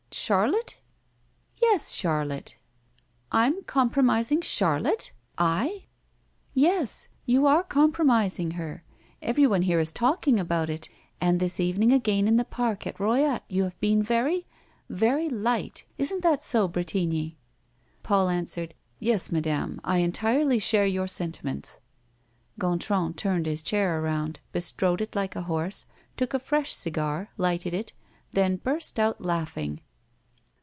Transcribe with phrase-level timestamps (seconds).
[0.13, 0.75] Charlotte?"
[1.61, 2.57] "Yes, Charlotte!"
[3.31, 5.13] "I'm compromising Charlotte?
[5.37, 5.85] I?"
[6.53, 8.83] "Yes, you are compromising her.
[9.21, 10.89] Everyone here is talking about it,
[11.21, 14.45] and this evening again in the park at Royat you have been very
[14.89, 15.85] very light.
[15.97, 17.37] Isn't that so, Bretigny?"
[18.03, 21.79] Paul answered: "Yes, Madame, I entirely share your sentiments."
[22.59, 25.85] Gontran turned his chair around, bestrode it like a horse,
[26.17, 27.93] took a fresh cigar, lighted it,
[28.33, 29.79] then burst out laughing.